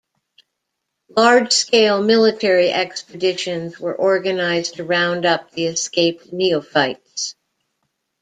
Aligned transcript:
Large-scale 1.15 2.01
military 2.01 2.71
expeditions 2.71 3.79
were 3.79 3.93
organized 3.93 4.77
to 4.77 4.83
round 4.83 5.27
up 5.27 5.51
the 5.51 5.67
escaped 5.67 6.33
neophytes. 6.33 7.35